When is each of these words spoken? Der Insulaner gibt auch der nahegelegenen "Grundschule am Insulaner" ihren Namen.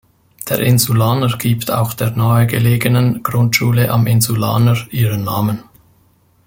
Der 0.49 0.59
Insulaner 0.61 1.37
gibt 1.37 1.69
auch 1.69 1.93
der 1.93 2.09
nahegelegenen 2.09 3.21
"Grundschule 3.21 3.91
am 3.91 4.07
Insulaner" 4.07 4.75
ihren 4.89 5.25
Namen. 5.25 5.61